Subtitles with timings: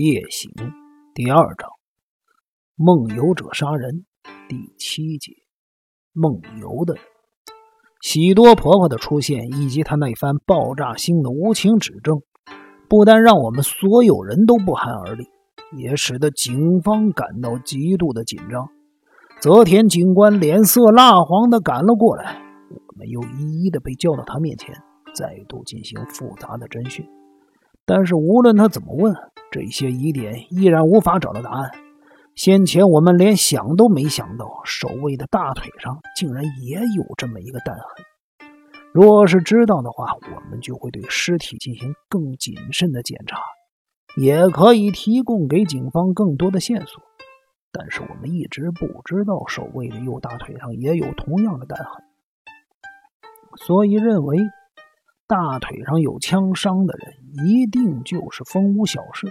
[0.00, 0.52] 夜行
[1.12, 1.68] 第二章，
[2.76, 4.06] 梦游者杀人
[4.48, 5.32] 第七节。
[6.12, 7.02] 梦游的人，
[8.00, 12.22] 喜多婆婆的出现以及她那番爆炸性的无情指证，
[12.88, 15.26] 不但让我们所有人都不寒而栗，
[15.76, 18.68] 也使得警方感到极度的紧张。
[19.40, 22.40] 泽田警官脸色蜡黄的赶了过来，
[22.70, 24.76] 我们又一一的被叫到他面前，
[25.12, 27.04] 再度进行复杂的侦讯。
[27.84, 29.12] 但是无论他怎么问，
[29.50, 31.70] 这些疑点依然无法找到答案。
[32.34, 37.84] 先前我们连想都没想到，守卫的大腿上竟然也有这么一个弹痕。
[38.92, 43.40] 若是知道的话，我们就会对尸体进行更谨慎的检查，
[44.16, 47.02] 也可以提供给警方更多的线索。
[47.72, 52.04] 但是我们一直不知道守卫的右大腿上也有同样的弹痕，
[53.56, 54.38] 所以认为。
[55.28, 59.30] 大腿上有枪伤的人一定就是风屋小氏，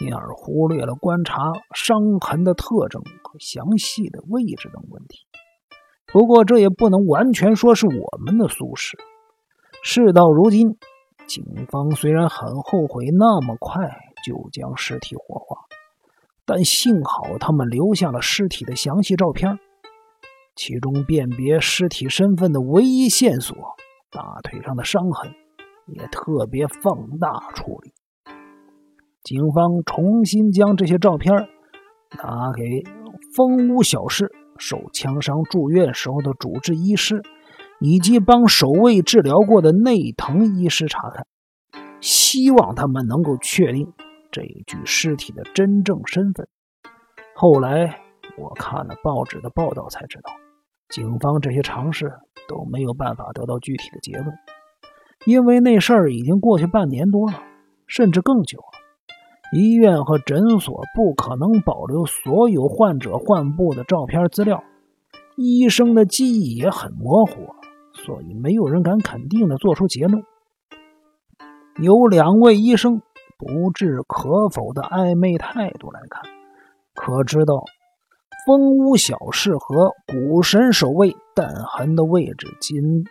[0.00, 5.20] 因而忽略了观察伤痕的特征和详细的位置等问题。
[6.06, 8.98] 不过这也不能完全说是我们的疏失。
[9.84, 10.76] 事到如今，
[11.28, 13.88] 警方虽然很后悔那么快
[14.26, 15.56] 就将尸体火化，
[16.44, 19.56] 但幸好他们留下了尸体的详细照片，
[20.56, 23.56] 其中辨别尸体身份的唯一线索。
[24.12, 25.32] 大腿上的伤痕
[25.86, 27.92] 也特别放大处理。
[29.22, 31.48] 警方重新将这些照片
[32.22, 32.84] 拿给
[33.34, 37.22] 风屋小氏受枪伤住院时候的主治医师，
[37.80, 41.26] 以及帮守卫治疗过的内藤医师查看，
[42.00, 43.92] 希望他们能够确定
[44.30, 46.46] 这具尸体的真正身份。
[47.34, 48.00] 后来
[48.36, 50.32] 我看了报纸的报道才知道，
[50.90, 52.12] 警方这些尝试。
[52.52, 54.36] 都没有办法得到具体的结论，
[55.24, 57.42] 因为那事儿已经过去半年多了，
[57.86, 59.58] 甚至更久了。
[59.58, 64.62] 医院和诊所不可能保留所有患者患部的照片资料，
[65.36, 67.54] 医生的记忆也很模糊，
[67.94, 70.22] 所以没有人敢肯定的做出结论。
[71.80, 73.00] 有两位医生
[73.38, 76.22] 不置可否的暧昧态度来看，
[76.94, 77.64] 可知道。
[78.46, 83.04] 风屋小氏和古神守卫弹痕的位置仅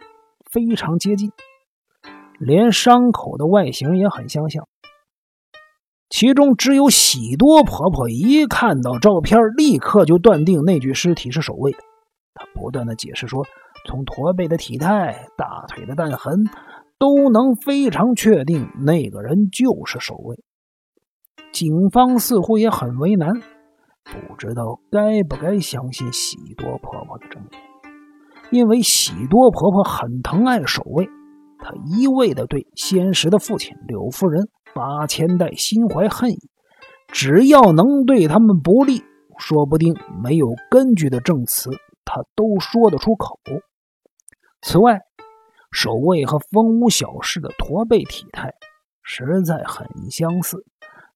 [0.52, 1.31] 非常接近，
[2.40, 4.68] 连伤口的外形也很相像。
[6.09, 11.72] 其中只有喜多婆婆一看到照片，立刻就断定那具尸体是守卫。
[12.34, 13.46] 她不断的解释说，
[13.88, 16.44] 从驼背的体态、大腿的弹痕，
[17.00, 20.44] 都能非常确定那个人就是守卫。
[21.53, 23.31] 警方似乎也很为难。
[24.04, 27.62] 不知道该不该相信喜多婆婆的证言，
[28.52, 31.08] 因为喜多婆婆很疼爱守卫，
[31.60, 36.50] 她一味的对先时的父亲柳夫人八千代心怀恨意，
[37.08, 39.04] 只要能对他们不利，
[39.38, 41.70] 说不定没有根据的证词，
[42.04, 43.40] 她都说得出口。
[44.62, 45.00] 此外，
[45.72, 48.56] 守卫和风屋小事的驼背体态
[49.04, 50.66] 实在很相似，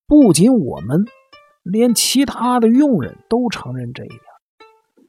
[0.07, 1.03] 不仅我们。
[1.65, 4.21] 连其他的佣人都承认这一点。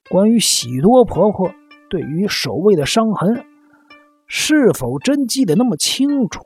[0.09, 1.53] 关于喜多婆婆
[1.91, 3.45] 对于守卫的伤痕
[4.27, 6.41] 是否真记得那么清楚，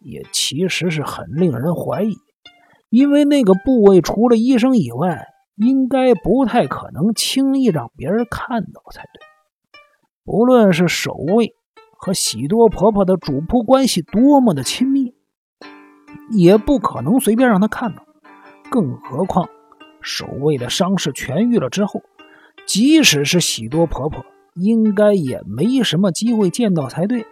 [0.00, 2.16] 也其实是很令人怀疑。
[2.88, 9.22] 因为那个部位除了医生以外，应该不太可能轻易让别人看到才对。
[10.24, 11.54] 不论是守卫
[11.96, 15.14] 和喜多婆婆的主仆关系多么的亲密，
[16.30, 18.04] 也不可能随便让他看到。
[18.72, 19.50] 更何况，
[20.00, 22.00] 守卫的伤势痊愈了之后，
[22.66, 24.24] 即使是喜多婆婆，
[24.54, 27.26] 应该也没什么机会见到才对。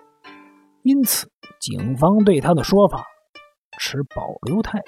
[0.83, 3.07] 因此，警方对他的说法
[3.79, 4.85] 持保留态度。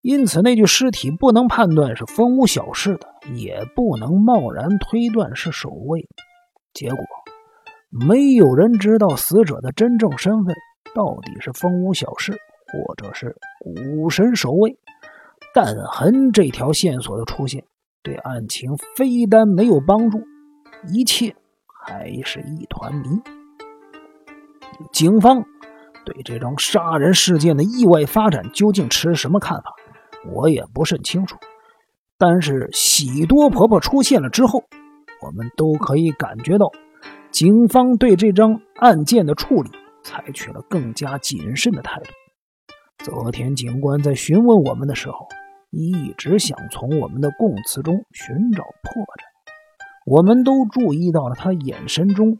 [0.00, 6.08] 因此，那具尸体不能判断是风屋小事的，也不能贸然推断是守卫。
[6.74, 6.98] 结果，
[7.90, 10.52] 没有人知道死者的真正身份
[10.96, 14.76] 到底是风屋小事，或者是古神守卫。
[15.54, 17.64] 弹痕这条线索的出现，
[18.02, 20.22] 对案情非但没有帮助，
[20.88, 23.20] 一切还是一团谜。
[24.90, 25.44] 警方
[26.06, 29.74] 对这桩杀人事件的意外发展究竟持什么看法，
[30.32, 31.36] 我也不甚清楚。
[32.16, 34.64] 但是喜多婆婆出现了之后，
[35.20, 36.70] 我们都可以感觉到，
[37.30, 39.70] 警方对这桩案件的处理
[40.02, 42.10] 采取了更加谨慎的态度。
[43.04, 45.28] 泽田警官在询问我们的时候。
[45.72, 49.24] 一直想从我们的供词中寻找破绽，
[50.04, 52.36] 我们都注意到了他眼神中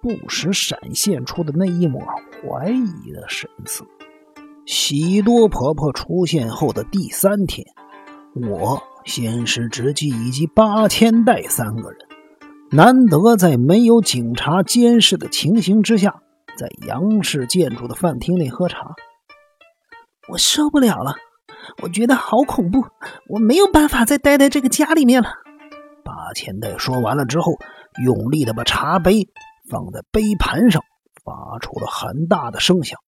[0.00, 3.84] 不时闪现出的那一抹怀疑的神色。
[4.64, 7.66] 喜多婆婆出现后的第三天，
[8.48, 11.98] 我、仙师直纪以及八千代三个人，
[12.70, 16.22] 难得在没有警察监视的情形之下，
[16.56, 18.94] 在杨氏建筑的饭厅内喝茶。
[20.28, 21.16] 我受不了了，
[21.82, 22.84] 我觉得好恐怖，
[23.28, 25.28] 我没有办法再待在这个家里面了。
[26.04, 27.52] 八千代说完了之后，
[28.04, 29.28] 用力的把茶杯
[29.70, 30.82] 放在杯盘上，
[31.24, 32.98] 发出了很大的声响。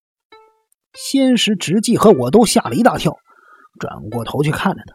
[0.93, 3.17] 仙师直纪和我都吓了一大跳，
[3.79, 4.95] 转过头去看着他。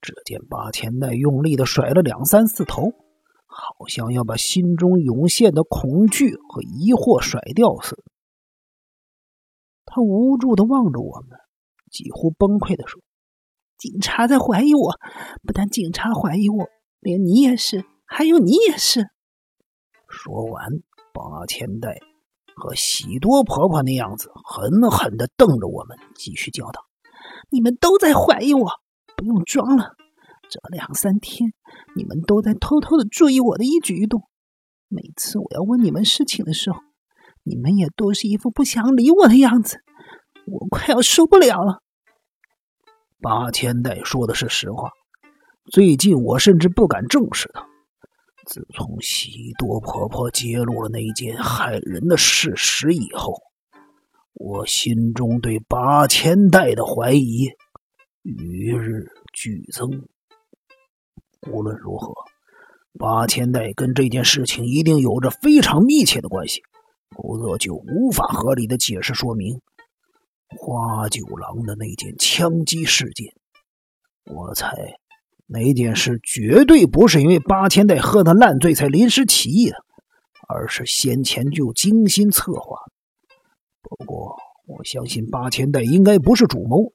[0.00, 2.92] 只见八千代用力的甩了两三次头，
[3.46, 8.02] 好像要把心中涌现的恐惧和疑惑甩掉似的。
[9.84, 11.38] 他无助的望着我们，
[11.90, 13.00] 几乎崩溃的说
[13.76, 14.92] ：“警察在怀疑我，
[15.42, 16.68] 不但警察怀疑我，
[17.00, 19.08] 连你也是，还有你也是。”
[20.08, 20.70] 说完，
[21.12, 21.98] 八千代。
[22.60, 26.86] 和喜多婆婆那样子，狠狠的瞪着我们，继续叫道
[27.50, 28.68] ：“你们都在怀疑我，
[29.16, 29.94] 不用装了。
[30.50, 31.52] 这两三天，
[31.94, 34.22] 你们都在偷偷的注意我的一举一动。
[34.88, 36.80] 每次我要问你们事情的时候，
[37.44, 39.78] 你们也都是一副不想理我的样子。
[40.50, 41.82] 我快要受不了了。”
[43.20, 44.90] 八千代说的是实话，
[45.72, 47.66] 最近我甚至不敢正视他。
[48.46, 53.34] 自从喜多婆婆揭露了那件害人的事实以后，
[54.32, 57.50] 我心中对八千代的怀疑
[58.22, 59.90] 与日俱增。
[61.50, 62.14] 无论如何，
[62.98, 66.62] 八千代跟这件事情一定有着非常密切的关系，
[67.16, 69.60] 否则就无法合理的解释说明
[70.56, 73.34] 花九郎的那件枪击事件。
[74.24, 74.98] 我猜。
[75.50, 79.76] 那件事绝对不是因为八千代喝得烂醉才临时起意的，
[80.46, 82.76] 而是先前就精心策划。
[83.80, 84.36] 不过，
[84.66, 86.92] 我相信八千代应该不是主谋，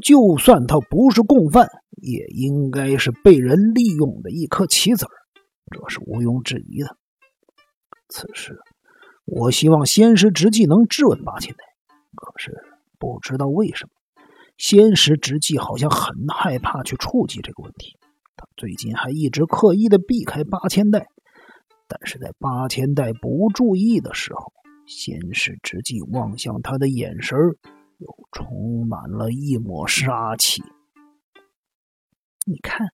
[0.00, 1.70] 就算他不是共犯，
[2.00, 5.10] 也应该是被人利用的一颗棋子儿，
[5.72, 6.96] 这是毋庸置疑的。
[8.08, 8.60] 此时，
[9.24, 11.64] 我希望仙师直纪能质问八千代，
[12.14, 12.52] 可是
[13.02, 13.90] 不知道为什么。
[14.56, 17.98] 仙石直纪好像很害怕去触及这个问题，
[18.36, 21.08] 他最近还一直刻意的避开八千代，
[21.88, 24.52] 但是在八千代不注意的时候，
[24.86, 27.36] 仙石直纪望向他的眼神
[27.98, 30.62] 又充满了一抹杀气。
[32.46, 32.86] 你看，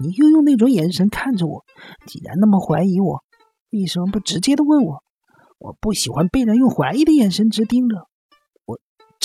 [0.00, 1.64] 你又用那种眼神看着我，
[2.06, 3.22] 既然那么怀疑我，
[3.70, 5.04] 为什么不直接的问我？
[5.58, 8.08] 我不喜欢被人用怀疑的眼神直盯着，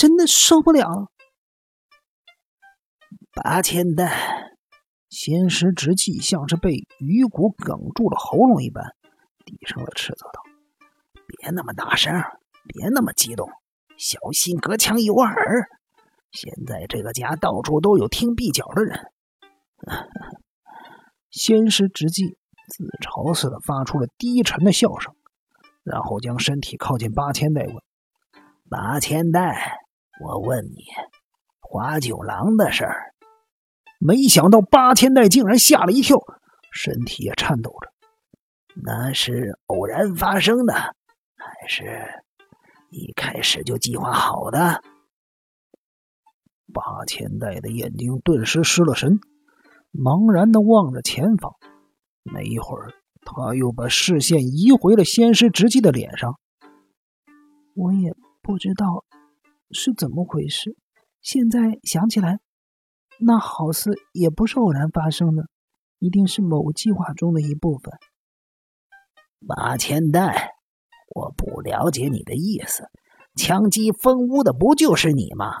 [0.00, 1.10] 真的受不了。
[3.34, 4.50] 八千代，
[5.10, 6.70] 仙石直气像是被
[7.00, 8.96] 鱼骨哽住了喉咙一般，
[9.44, 10.40] 低声的斥责道
[11.28, 12.14] ：“别那么大声，
[12.66, 13.50] 别那么激动，
[13.98, 15.68] 小心隔墙有耳。
[16.32, 18.98] 现在这个家到处都有听壁角的人。”
[21.30, 22.38] 仙石直气
[22.68, 25.14] 自嘲似的发出了低沉的笑声，
[25.82, 27.74] 然后将身体靠近八千代，问
[28.70, 29.76] ：“八千代，
[30.20, 30.84] 我问你，
[31.60, 33.14] 花九郎的事儿。”
[34.02, 36.18] 没想到八千代竟然吓了一跳，
[36.72, 37.92] 身体也颤抖着。
[38.82, 42.24] 那是偶然发生的，还是
[42.88, 44.82] 一开始就计划好的？
[46.72, 49.20] 八千代的眼睛顿时失了神，
[49.92, 51.52] 茫然的望着前方。
[52.22, 52.94] 没一会儿，
[53.26, 56.38] 他又把视线移回了仙师直纪的脸上。
[57.74, 59.04] 我也不知道
[59.72, 60.76] 是怎么回事，
[61.20, 62.40] 现在想起来。
[63.20, 65.48] 那好似也不是偶然发生的，
[65.98, 67.92] 一定是某计划中的一部分。
[69.38, 70.52] 马千代，
[71.14, 72.88] 我不了解你的意思。
[73.36, 75.52] 枪击蜂屋的不就是你吗？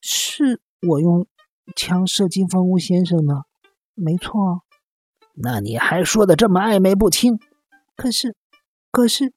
[0.00, 1.26] 是我用
[1.74, 3.42] 枪射击蜂屋先生呢，
[3.94, 4.62] 没错。
[5.34, 7.38] 那你还说的这么暧昧不清？
[7.96, 8.36] 可是，
[8.90, 9.32] 可是，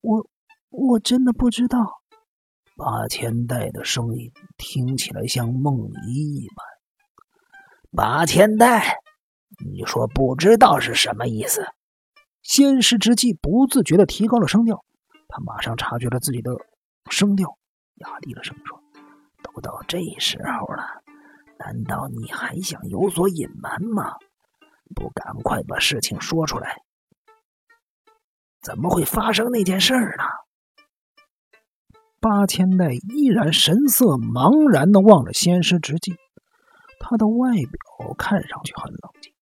[0.00, 0.26] 我
[0.70, 2.03] 我真的不知道。
[2.76, 5.76] 八千代的声音听起来像梦
[6.08, 6.66] 遗一般。
[7.92, 8.98] 八千代，
[9.64, 11.64] 你说不知道是什么意思？
[12.42, 14.84] 仙师之际不自觉的提高了声调，
[15.28, 16.50] 他马上察觉了自己的
[17.08, 17.56] 声调，
[17.94, 18.82] 压低了声说
[19.44, 20.84] ：“都到这时候了，
[21.60, 24.16] 难道你还想有所隐瞒吗？
[24.96, 26.82] 不赶快把事情说出来？
[28.60, 30.24] 怎么会发生那件事呢？”
[32.24, 36.14] 八千代依然神色茫然的望着仙师直纪，
[36.98, 39.34] 他的外表看上去很冷静，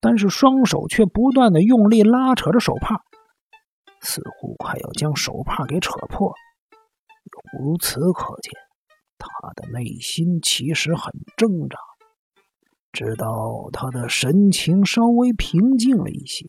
[0.00, 3.02] 但是双手却不断的用力拉扯着手帕，
[4.00, 6.34] 似乎快要将手帕给扯破。
[7.60, 8.52] 由此可见，
[9.16, 11.78] 他的内心其实很挣扎。
[12.90, 16.44] 直到他的神情稍微平静了一些，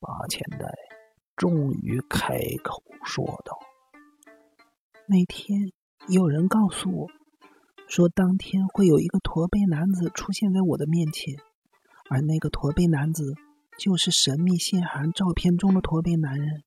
[0.00, 0.72] 八千代
[1.36, 3.58] 终于开口说道
[5.08, 5.70] ：“那天
[6.08, 7.06] 有人告诉我，
[7.88, 11.36] 说当天会有一个驼背男子出现在我的面前，
[12.10, 13.34] 而那个驼背男子
[13.78, 16.64] 就是神秘信函照片中的驼背男人。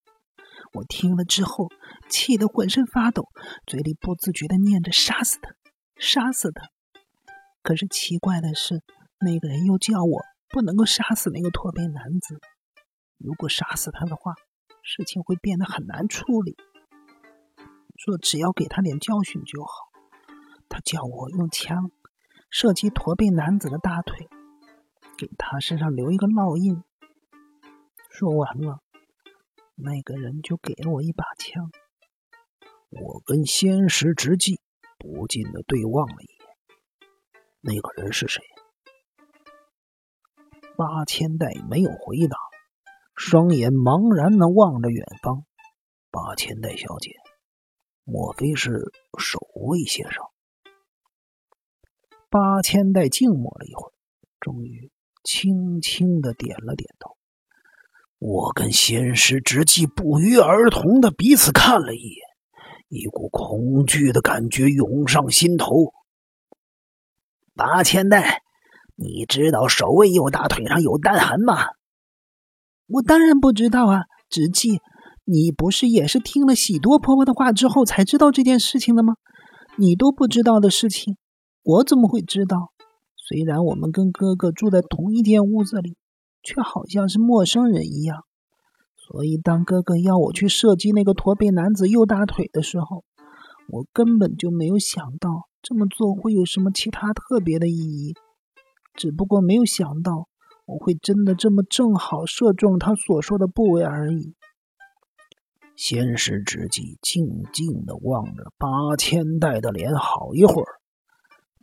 [0.72, 1.68] 我听了之后，
[2.10, 3.26] 气得浑身发抖，
[3.68, 5.52] 嘴里不自觉的念着‘杀死他，
[5.98, 6.70] 杀死他’。”
[7.62, 8.82] 可是奇怪的是，
[9.20, 12.40] 那个人又叫我不能够杀死那个驼背男子。
[13.18, 14.34] 如果杀死他的话，
[14.82, 16.56] 事情会变得很难处理。
[18.00, 19.72] 说只要给他点教训就好。
[20.70, 21.92] 他叫我用枪
[22.50, 24.30] 射击驼背男子的大腿，
[25.18, 26.82] 给他身上留一个烙印。
[28.10, 28.80] 说完了，
[29.76, 31.70] 那个人就给了我一把枪。
[32.90, 34.62] 我跟仙石直纪
[34.98, 36.50] 不禁的对望了一眼。
[37.60, 38.42] 那个人是谁？
[40.78, 42.38] 八千代没有回答，
[43.14, 45.44] 双眼茫然的望着远方。
[46.10, 47.12] 八千代小姐，
[48.04, 50.24] 莫非是守卫先生？
[52.30, 53.94] 八千代静默了一会儿，
[54.40, 54.92] 终于
[55.24, 57.18] 轻轻的点了点头。
[58.18, 62.22] 我跟仙师直纪不约而同的彼此看了一眼，
[62.88, 65.94] 一股恐惧的感觉涌上心头。
[67.56, 68.42] 八千代，
[68.96, 71.68] 你知道守卫右大腿上有弹痕吗？
[72.88, 74.82] 我当然不知道啊，直纪，
[75.32, 79.14] 你不是也是听了喜多婆婆的话之后才知道这件事情的吗？
[79.78, 81.18] 你都不知道的事情，
[81.62, 82.72] 我怎么会知道？
[83.16, 85.96] 虽然我们跟哥哥住在同一间屋子里，
[86.42, 88.24] 却好像是陌生人一样。
[88.98, 93.04] 所以当哥哥要我去射击那个驼背男子右大腿的时候，
[93.72, 95.48] 我根本就没有想到。
[95.62, 98.16] 这么做会有什么其他特别的意义？
[98.96, 100.28] 只不过没有想到
[100.66, 104.34] 我会真的这么正好射中他所说的部位而已。
[105.80, 110.68] 仙师之际，静静的望着八千代的脸好一会儿，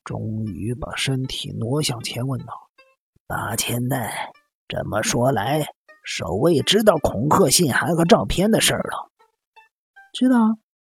[0.04, 2.46] 终于把身体挪向前，问道
[3.28, 4.32] ：“八千代，
[4.68, 5.66] 这么说来，
[6.02, 9.12] 守卫知道恐吓信函和照片的事儿了？
[10.14, 10.38] 知道，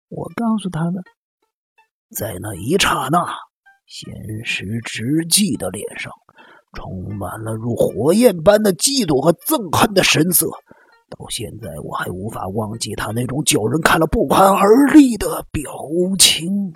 [0.08, 1.04] 我告诉他的。”
[2.16, 3.28] 在那一刹那，
[3.86, 6.10] 仙石直纪的脸上
[6.72, 10.48] 充满了如火焰般的嫉妒和憎恨的神色。
[11.18, 15.72] 到现在，我还无法忘记他那种叫人看了不寒而栗的表
[16.20, 16.74] 情。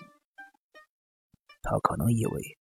[1.62, 2.58] 他可能以为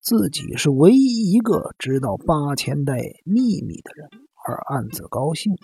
[0.00, 4.08] 自己是唯一一个知道八千代秘密的人，
[4.46, 5.54] 而暗自高兴。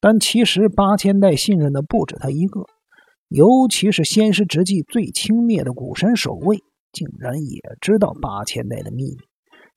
[0.00, 2.66] 但其实，八千代信任的不止他一个。
[3.28, 6.58] 尤其是仙师直纪最轻蔑的古神守卫，
[6.92, 9.16] 竟然也知道八千代的秘密，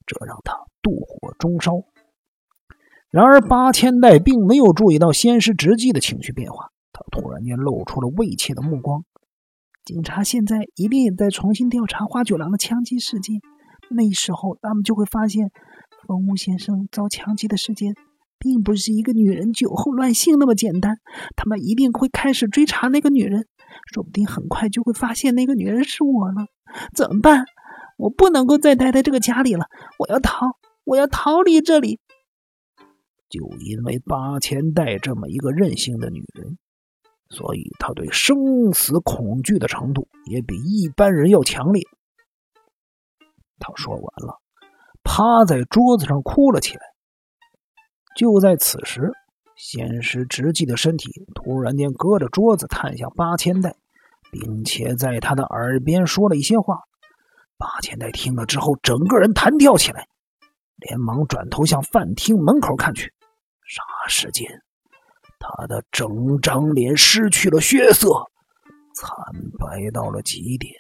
[0.05, 1.73] 这让他妒火中烧。
[3.11, 9.03] 然而八千代并没有注意到仙师直纪的情绪变化，他突然间露出了畏怯的目光。
[9.83, 13.41] 警察现在一定也在重新调查花九郎的枪击事件，
[13.89, 15.51] 那时候他们就会发现，
[16.07, 17.95] 风屋先生遭枪击的事件。
[18.41, 20.95] 并不是一个女人酒后乱性那么简单，
[21.35, 23.45] 他们一定会开始追查那个女人，
[23.93, 26.45] 说不定很快就会发现那个女人是我了。
[26.95, 27.43] 怎么办？
[27.97, 29.65] 我不能够再待在这个家里了，
[29.97, 31.99] 我要逃，我要逃离这里。
[33.29, 36.57] 就因为八千代这么一个任性的女人，
[37.29, 41.83] 所以她对生死恐惧的程度也比一般人要强烈。
[43.59, 44.39] 他说完了，
[45.03, 46.81] 趴在桌子上哭了起来。
[48.15, 49.11] 就在此时，
[49.55, 53.75] 仙师直纪的身体突然间隔着桌子探向八千代，
[54.31, 56.79] 并且在他的耳边说了一些话。
[57.57, 60.07] 八千代听了之后，整个人弹跳起来，
[60.77, 63.13] 连忙转头向饭厅门口看去。
[63.69, 64.49] 霎时间，
[65.37, 68.09] 他的整张脸失去了血色，
[68.95, 69.13] 惨
[69.59, 70.73] 白到了极点。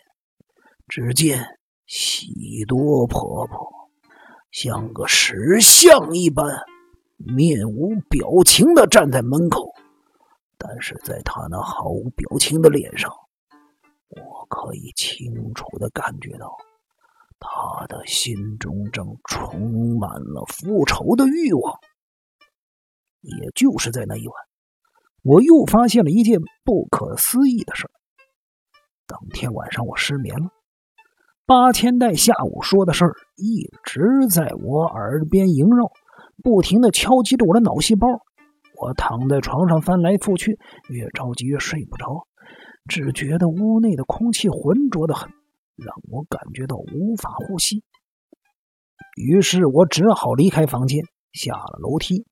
[0.87, 1.45] 只见
[1.85, 3.69] 喜多婆婆
[4.51, 6.45] 像个石像一般。
[7.21, 9.73] 面无表情的站在门口，
[10.57, 13.11] 但是在他那毫无表情的脸上，
[14.07, 16.49] 我可以清楚的感觉到，
[17.37, 21.77] 他的心中正充满了复仇的欲望。
[23.21, 24.35] 也就是在那一晚，
[25.23, 27.91] 我又发现了一件不可思议的事儿
[29.07, 30.49] 当天晚上我失眠了，
[31.45, 35.91] 八千代下午说的事儿一直在我耳边萦绕。
[36.41, 38.07] 不停的敲击着我的脑细胞，
[38.77, 40.57] 我躺在床上翻来覆去，
[40.87, 42.27] 越着急越睡不着。
[42.87, 45.29] 只觉得屋内的空气浑浊的很，
[45.75, 47.83] 让我感觉到无法呼吸。
[49.17, 52.25] 于是我只好离开房间，下了楼梯，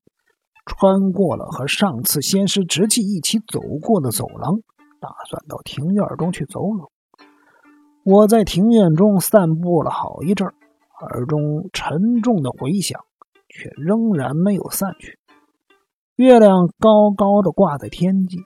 [0.68, 4.60] 穿过了和上次仙师直气一起走过的走廊，
[5.00, 6.92] 打算到庭院中去走走。
[8.04, 10.46] 我在庭院中散步了好一阵
[11.00, 13.00] 耳中沉重的回响
[13.48, 15.18] 却仍然没有散去。
[16.16, 18.38] 月亮高高的挂在天际，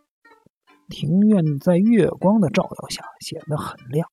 [0.88, 4.08] 庭院在月光的照耀下显得很亮。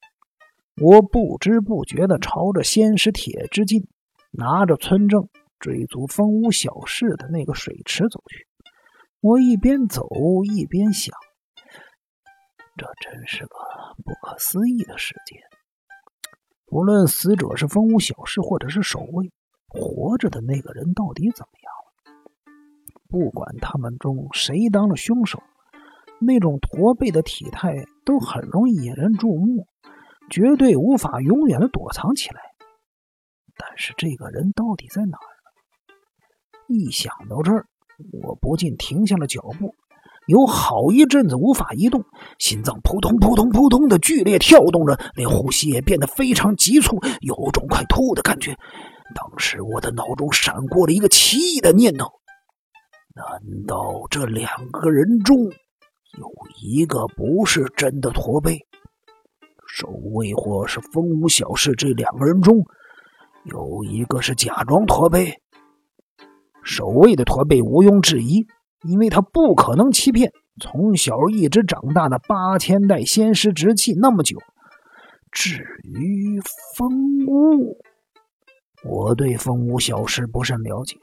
[0.82, 3.88] 我不知不觉地朝着仙石铁之进。
[4.32, 5.28] 拿着村正
[5.60, 8.48] 追逐风屋小事的那个水池走去，
[9.20, 10.08] 我一边走
[10.46, 11.14] 一边想：
[12.78, 13.56] 这真是个
[14.06, 15.36] 不可思议的世界。
[16.72, 19.32] 无论死者是风屋小事，或者是守卫，
[19.68, 22.16] 活着的那个人到底怎么样？
[23.10, 25.42] 不管他们中谁当了凶手，
[26.22, 29.68] 那种驼背的体态都很容易引人注目，
[30.30, 32.40] 绝对无法永远的躲藏起来。
[33.58, 35.18] 但是这个人到底在哪？
[36.70, 37.66] 一想到这儿，
[38.22, 39.76] 我不禁停下了脚步，
[40.28, 42.04] 有好一阵子无法移动，
[42.38, 48.56] 心脏扑通扑通扑通的剧烈跳动着，连呼吸也变得非常急促，有种快吐的感觉。
[49.16, 52.06] 当时我的脑中闪过了一个奇异的念头：
[53.16, 58.60] 难道这两个人中有一个不是真的驼背？
[59.68, 62.64] 守卫或是风无小事这两个人中？
[63.46, 65.34] 有一个是假装驼背，
[66.70, 68.46] 守卫的驼背毋庸置疑，
[68.88, 74.38] 因为他不可能欺骗从小一直长大的八千代仙师之气那么久。
[75.32, 76.40] 至于
[76.78, 77.76] 风屋，
[78.88, 80.98] 我对风屋小事不甚了解，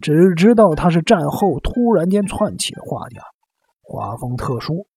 [0.00, 3.22] 只知道他是战后突然间窜起的画家，
[3.82, 4.88] 画风特殊。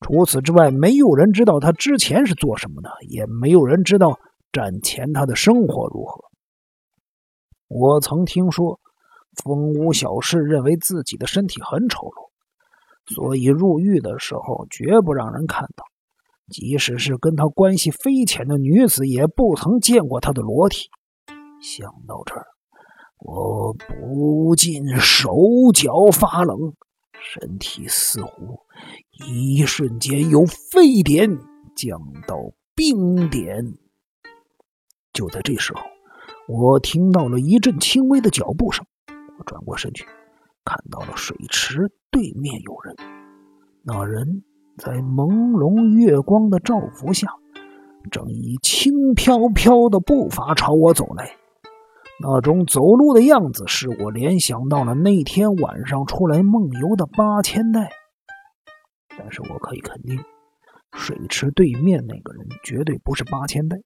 [0.00, 4.18] 除此之外，没有人知道他之前是做什么的，也没有人知道。
[4.50, 6.24] 战前他的生活如何？
[7.68, 8.80] 我曾听说，
[9.42, 15.84] 风屋小士认为自己的身体很丑陋，所以入狱的时候绝不让人看到，
[16.50, 20.88] 即使是跟他关系匪浅的女子，也不曾见过他的裸体。
[21.62, 22.46] 想到这儿，
[23.18, 25.30] 我不禁手
[25.72, 26.58] 脚发冷，
[27.12, 28.60] 身体似乎
[29.26, 31.30] 一瞬间由沸点
[31.74, 32.36] 降到
[32.74, 33.64] 冰点。
[35.12, 35.80] 就在这时候，
[36.48, 38.84] 我听到了一阵轻微的脚步声。
[39.42, 40.04] 转过身去，
[40.64, 42.96] 看到了水池对面有人。
[43.84, 44.44] 那人
[44.76, 47.28] 在朦胧月光的照拂下，
[48.10, 51.36] 正以轻飘飘的步伐朝我走来。
[52.20, 57.90] 那种走路的样子，使我联想到了那天晚上出来梦游的八千代。
[59.18, 60.20] 但是我可以肯定，
[60.92, 63.78] 水池对面那个人绝对不是八千代。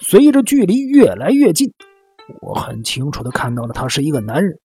[0.00, 1.72] 随着距离越来越近，
[2.40, 4.60] 我很清楚的看到了他是一个男人。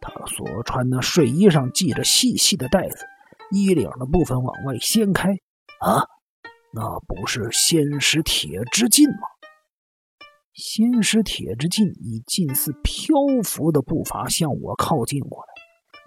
[0.00, 3.04] 他所穿的睡衣上系着细细的带子，
[3.50, 5.30] 衣领的部分往外掀开。
[5.80, 6.02] 啊，
[6.72, 9.26] 那不是仙石铁之进吗？
[10.54, 15.46] 仙石铁之进以近似漂浮的步伐向我靠近过来，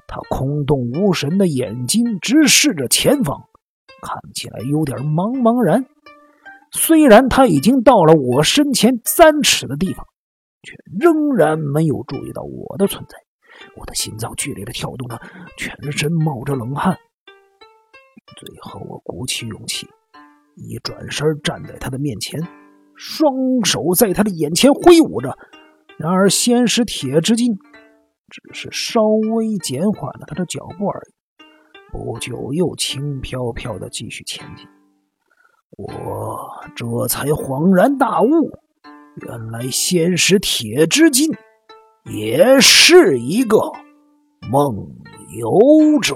[0.08, 3.44] 他空洞无神的眼睛直视着前方，
[4.02, 5.86] 看起来有点茫茫然。
[6.74, 10.06] 虽然他已经到了我身前三尺的地方，
[10.64, 13.18] 却仍然没有注意到我的存在。
[13.76, 15.20] 我的心脏剧烈的跳动着，
[15.58, 16.98] 全身冒着冷汗。
[18.38, 19.88] 最后，我鼓起勇气，
[20.56, 22.40] 一转身站在他的面前，
[22.96, 23.34] 双
[23.66, 25.38] 手在他的眼前挥舞着。
[25.98, 27.54] 然而，仙石铁之劲
[28.30, 31.14] 只是稍微减缓了他的脚步而已。
[31.92, 34.66] 不久，又轻飘飘的继续前进。
[35.78, 36.38] 我
[36.76, 38.28] 这才恍然大悟，
[39.16, 41.30] 原来仙石铁之金
[42.06, 43.60] 也是一个
[44.50, 44.74] 梦
[45.38, 46.16] 游者。